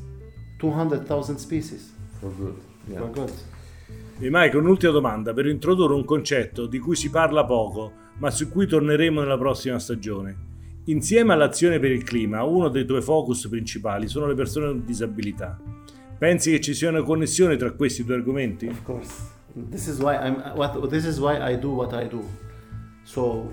200.000 0.60 1.36
species. 1.36 1.90
For 2.18 2.30
good. 2.36 2.56
Yeah. 2.86 2.98
For 2.98 3.10
good. 3.10 3.32
E 4.22 4.28
Mike, 4.30 4.54
un'ultima 4.54 4.92
domanda 4.92 5.32
per 5.32 5.46
introdurre 5.46 5.94
un 5.94 6.04
concetto 6.04 6.66
di 6.66 6.78
cui 6.78 6.94
si 6.94 7.08
parla 7.08 7.46
poco, 7.46 7.90
ma 8.18 8.30
su 8.30 8.50
cui 8.50 8.66
torneremo 8.66 9.18
nella 9.18 9.38
prossima 9.38 9.78
stagione. 9.78 10.36
Insieme 10.84 11.32
all'azione 11.32 11.78
per 11.78 11.90
il 11.90 12.02
clima, 12.02 12.42
uno 12.42 12.68
dei 12.68 12.84
tuoi 12.84 13.00
focus 13.00 13.48
principali 13.48 14.08
sono 14.08 14.26
le 14.26 14.34
persone 14.34 14.66
con 14.66 14.84
disabilità. 14.84 15.58
Pensi 16.18 16.50
che 16.50 16.60
ci 16.60 16.74
sia 16.74 16.90
una 16.90 17.02
connessione 17.02 17.56
tra 17.56 17.70
questi 17.72 18.04
due 18.04 18.16
argomenti? 18.16 18.66
Of 18.66 18.82
course. 18.82 19.10
This 19.70 19.86
is 19.86 19.98
why, 19.98 20.16
I'm, 20.16 20.52
what, 20.54 20.86
this 20.90 21.06
is 21.06 21.18
why 21.18 21.40
I 21.40 21.58
do 21.58 21.70
what 21.70 21.94
I 21.94 22.06
do. 22.06 22.22
So, 23.04 23.50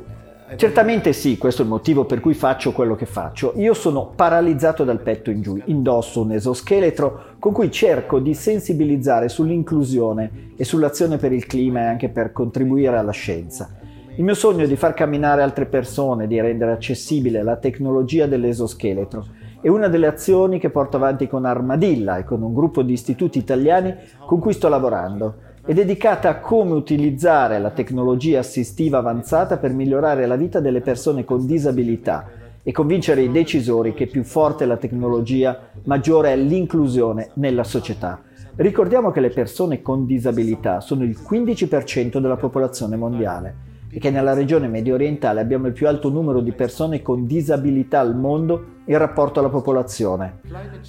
Certamente 0.55 1.11
sì, 1.11 1.37
questo 1.37 1.61
è 1.61 1.65
il 1.65 1.71
motivo 1.71 2.05
per 2.05 2.21
cui 2.21 2.33
faccio 2.33 2.71
quello 2.71 2.95
che 2.95 3.05
faccio. 3.05 3.51
Io 3.57 3.73
sono 3.73 4.13
paralizzato 4.15 4.85
dal 4.85 5.01
petto 5.01 5.29
in 5.29 5.41
giù, 5.41 5.59
indosso 5.65 6.21
un 6.21 6.31
esoscheletro 6.31 7.35
con 7.37 7.51
cui 7.51 7.69
cerco 7.69 8.19
di 8.19 8.33
sensibilizzare 8.33 9.27
sull'inclusione 9.27 10.51
e 10.55 10.63
sull'azione 10.63 11.17
per 11.17 11.33
il 11.33 11.45
clima 11.45 11.81
e 11.81 11.85
anche 11.85 12.07
per 12.07 12.31
contribuire 12.31 12.95
alla 12.95 13.11
scienza. 13.11 13.75
Il 14.15 14.23
mio 14.23 14.35
sogno 14.35 14.63
è 14.63 14.67
di 14.67 14.77
far 14.77 14.93
camminare 14.93 15.41
altre 15.41 15.65
persone, 15.65 16.27
di 16.27 16.39
rendere 16.39 16.71
accessibile 16.71 17.43
la 17.43 17.57
tecnologia 17.57 18.25
dell'esoscheletro. 18.25 19.25
È 19.59 19.67
una 19.67 19.89
delle 19.89 20.07
azioni 20.07 20.59
che 20.59 20.69
porto 20.69 20.95
avanti 20.95 21.27
con 21.27 21.43
Armadilla 21.43 22.17
e 22.17 22.23
con 22.23 22.41
un 22.41 22.53
gruppo 22.53 22.83
di 22.83 22.93
istituti 22.93 23.37
italiani 23.37 23.93
con 24.25 24.39
cui 24.39 24.53
sto 24.53 24.69
lavorando 24.69 25.46
è 25.67 25.73
dedicata 25.73 26.29
a 26.29 26.39
come 26.39 26.71
utilizzare 26.75 27.59
la 27.59 27.71
tecnologia 27.71 28.39
assistiva 28.39 28.99
avanzata 28.99 29.57
per 29.57 29.73
migliorare 29.73 30.25
la 30.25 30.37
vita 30.37 30.61
delle 30.61 30.79
persone 30.79 31.25
con 31.25 31.45
disabilità 31.45 32.25
e 32.63 32.71
convincere 32.71 33.23
i 33.23 33.29
decisori 33.29 33.93
che 33.93 34.07
più 34.07 34.23
forte 34.23 34.63
è 34.63 34.67
la 34.67 34.77
tecnologia, 34.77 35.59
maggiore 35.83 36.31
è 36.31 36.37
l'inclusione 36.37 37.31
nella 37.33 37.65
società. 37.65 38.21
Ricordiamo 38.55 39.11
che 39.11 39.19
le 39.19 39.29
persone 39.29 39.81
con 39.81 40.05
disabilità 40.05 40.79
sono 40.79 41.03
il 41.03 41.19
15% 41.19 42.19
della 42.19 42.37
popolazione 42.37 42.95
mondiale 42.95 43.66
e 43.89 43.99
che 43.99 44.09
nella 44.09 44.33
regione 44.33 44.67
medio 44.67 44.95
orientale 44.95 45.39
abbiamo 45.39 45.67
il 45.67 45.73
più 45.73 45.87
alto 45.87 46.09
numero 46.09 46.41
di 46.41 46.51
persone 46.51 47.01
con 47.01 47.25
disabilità 47.25 47.99
al 47.99 48.15
mondo 48.15 48.75
in 48.85 48.97
rapporto 48.97 49.39
alla 49.39 49.49
popolazione. 49.49 50.39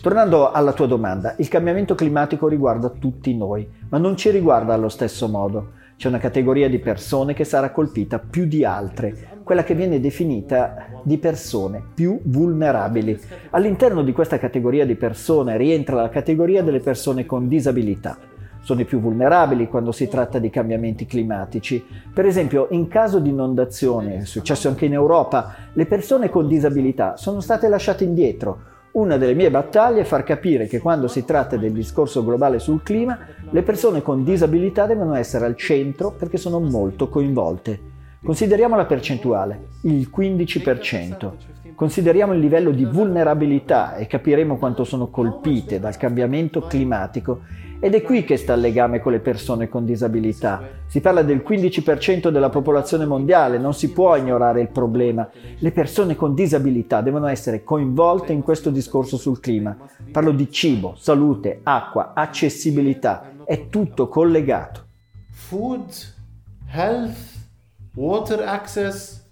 Tornando 0.00 0.50
alla 0.50 0.72
tua 0.72 0.86
domanda, 0.86 1.34
il 1.38 1.48
cambiamento 1.48 1.94
climatico 1.94 2.48
riguarda 2.48 2.90
tutti 2.90 3.36
noi, 3.36 3.68
ma 3.88 3.98
non 3.98 4.16
ci 4.16 4.30
riguarda 4.30 4.74
allo 4.74 4.88
stesso 4.88 5.28
modo. 5.28 5.76
C'è 5.96 6.08
una 6.08 6.18
categoria 6.18 6.68
di 6.68 6.78
persone 6.78 7.34
che 7.34 7.42
sarà 7.42 7.70
colpita 7.70 8.20
più 8.20 8.46
di 8.46 8.64
altre, 8.64 9.40
quella 9.42 9.64
che 9.64 9.74
viene 9.74 9.98
definita 9.98 10.86
di 11.02 11.18
persone 11.18 11.82
più 11.92 12.20
vulnerabili. 12.22 13.18
All'interno 13.50 14.02
di 14.02 14.12
questa 14.12 14.38
categoria 14.38 14.86
di 14.86 14.94
persone 14.94 15.56
rientra 15.56 15.96
la 15.96 16.08
categoria 16.08 16.62
delle 16.62 16.80
persone 16.80 17.26
con 17.26 17.48
disabilità 17.48 18.16
sono 18.60 18.80
i 18.80 18.84
più 18.84 19.00
vulnerabili 19.00 19.68
quando 19.68 19.92
si 19.92 20.08
tratta 20.08 20.38
di 20.38 20.50
cambiamenti 20.50 21.06
climatici. 21.06 21.84
Per 22.12 22.26
esempio, 22.26 22.68
in 22.70 22.88
caso 22.88 23.18
di 23.18 23.30
inondazione, 23.30 24.18
è 24.18 24.24
successo 24.24 24.68
anche 24.68 24.86
in 24.86 24.92
Europa, 24.92 25.54
le 25.72 25.86
persone 25.86 26.28
con 26.28 26.46
disabilità 26.46 27.16
sono 27.16 27.40
state 27.40 27.68
lasciate 27.68 28.04
indietro. 28.04 28.76
Una 28.92 29.16
delle 29.16 29.34
mie 29.34 29.50
battaglie 29.50 30.00
è 30.00 30.04
far 30.04 30.24
capire 30.24 30.66
che 30.66 30.80
quando 30.80 31.08
si 31.08 31.24
tratta 31.24 31.56
del 31.56 31.72
discorso 31.72 32.24
globale 32.24 32.58
sul 32.58 32.82
clima, 32.82 33.18
le 33.50 33.62
persone 33.62 34.02
con 34.02 34.24
disabilità 34.24 34.86
devono 34.86 35.14
essere 35.14 35.44
al 35.44 35.56
centro 35.56 36.10
perché 36.10 36.36
sono 36.36 36.58
molto 36.58 37.08
coinvolte. 37.08 37.96
Consideriamo 38.24 38.74
la 38.74 38.86
percentuale, 38.86 39.68
il 39.82 40.10
15%. 40.14 41.32
Consideriamo 41.76 42.32
il 42.32 42.40
livello 42.40 42.72
di 42.72 42.84
vulnerabilità 42.84 43.94
e 43.94 44.08
capiremo 44.08 44.56
quanto 44.56 44.82
sono 44.82 45.06
colpite 45.08 45.78
dal 45.78 45.96
cambiamento 45.96 46.62
climatico 46.62 47.42
ed 47.80 47.94
è 47.94 48.02
qui 48.02 48.25
che 48.25 48.37
sta 48.37 48.54
il 48.54 48.61
legame 48.61 49.00
con 49.00 49.12
le 49.12 49.20
persone 49.20 49.68
con 49.68 49.85
disabilità. 49.85 50.61
Si 50.87 51.00
parla 51.00 51.23
del 51.23 51.44
15% 51.47 52.28
della 52.28 52.49
popolazione 52.49 53.06
mondiale, 53.06 53.58
non 53.58 53.73
si 53.73 53.92
può 53.92 54.16
ignorare 54.16 54.61
il 54.61 54.68
problema. 54.68 55.28
Le 55.58 55.70
persone 55.70 56.16
con 56.16 56.35
disabilità 56.35 57.00
devono 57.02 57.28
essere 57.28 57.62
coinvolte 57.62 58.32
in 58.32 58.42
questo 58.42 58.70
discorso 58.70 59.16
sul 59.16 59.38
clima. 59.38 59.76
Parlo 60.11 60.32
di 60.32 60.50
cibo, 60.50 60.94
salute, 60.97 61.61
acqua, 61.62 62.12
accessibilità, 62.14 63.30
è 63.44 63.68
tutto 63.68 64.08
collegato. 64.08 64.87
Food, 65.30 65.92
health, 66.73 67.16
water 67.94 68.42
access, 68.42 69.23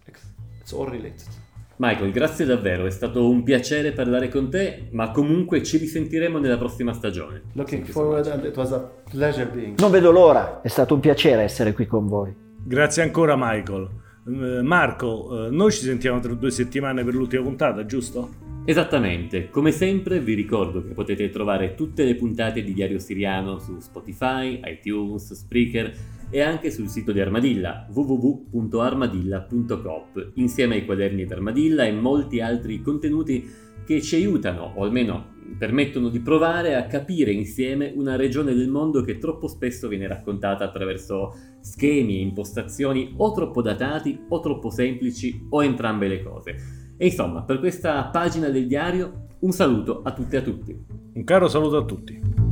it's 0.60 0.72
all 0.72 0.88
related. 0.88 1.45
Michael, 1.78 2.10
grazie 2.10 2.46
davvero, 2.46 2.86
è 2.86 2.90
stato 2.90 3.28
un 3.28 3.42
piacere 3.42 3.92
parlare 3.92 4.30
con 4.30 4.48
te, 4.48 4.88
ma 4.92 5.10
comunque 5.10 5.62
ci 5.62 5.76
risentiremo 5.76 6.38
nella 6.38 6.56
prossima 6.56 6.94
stagione. 6.94 7.42
Looking 7.52 7.84
forward 7.84 8.26
and 8.28 8.44
it 8.46 8.56
was 8.56 8.72
a 8.72 8.80
pleasure 9.10 9.46
being. 9.46 9.78
Non 9.78 9.90
vedo 9.90 10.10
l'ora, 10.10 10.62
è 10.62 10.68
stato 10.68 10.94
un 10.94 11.00
piacere 11.00 11.42
essere 11.42 11.74
qui 11.74 11.84
con 11.86 12.06
voi. 12.06 12.34
Grazie 12.64 13.02
ancora 13.02 13.34
Michael. 13.36 13.90
Eh, 14.26 14.62
Marco, 14.62 15.48
eh, 15.48 15.50
noi 15.50 15.70
ci 15.70 15.84
sentiamo 15.84 16.18
tra 16.18 16.32
due 16.32 16.50
settimane 16.50 17.04
per 17.04 17.14
l'ultima 17.14 17.42
puntata, 17.42 17.84
giusto? 17.84 18.30
Esattamente, 18.64 19.50
come 19.50 19.70
sempre 19.70 20.18
vi 20.18 20.32
ricordo 20.32 20.82
che 20.82 20.94
potete 20.94 21.28
trovare 21.28 21.74
tutte 21.74 22.04
le 22.04 22.14
puntate 22.14 22.64
di 22.64 22.72
Diario 22.72 22.98
Siriano 22.98 23.58
su 23.58 23.78
Spotify, 23.80 24.62
iTunes, 24.64 25.34
Spreaker 25.34 25.92
e 26.30 26.40
anche 26.40 26.70
sul 26.70 26.88
sito 26.88 27.12
di 27.12 27.20
Armadilla 27.20 27.86
www.armadilla.coop 27.92 30.30
insieme 30.34 30.76
ai 30.76 30.84
quaderni 30.84 31.24
di 31.24 31.32
Armadilla 31.32 31.84
e 31.84 31.92
molti 31.92 32.40
altri 32.40 32.82
contenuti 32.82 33.48
che 33.84 34.02
ci 34.02 34.16
aiutano 34.16 34.72
o 34.74 34.82
almeno 34.82 35.34
permettono 35.56 36.08
di 36.08 36.18
provare 36.20 36.74
a 36.74 36.86
capire 36.86 37.30
insieme 37.30 37.92
una 37.94 38.16
regione 38.16 38.52
del 38.54 38.68
mondo 38.68 39.02
che 39.02 39.18
troppo 39.18 39.46
spesso 39.46 39.86
viene 39.88 40.08
raccontata 40.08 40.64
attraverso 40.64 41.32
schemi 41.60 42.18
e 42.18 42.22
impostazioni 42.22 43.14
o 43.16 43.32
troppo 43.32 43.62
datati 43.62 44.24
o 44.28 44.40
troppo 44.40 44.70
semplici 44.70 45.46
o 45.50 45.62
entrambe 45.62 46.08
le 46.08 46.22
cose. 46.22 46.56
E 46.96 47.06
insomma, 47.06 47.42
per 47.42 47.60
questa 47.60 48.04
pagina 48.06 48.48
del 48.48 48.66
diario 48.66 49.26
un 49.40 49.52
saluto 49.52 50.00
a 50.02 50.12
tutte 50.12 50.36
e 50.36 50.38
a 50.38 50.42
tutti. 50.42 50.76
Un 51.12 51.24
caro 51.24 51.48
saluto 51.48 51.76
a 51.76 51.84
tutti. 51.84 52.45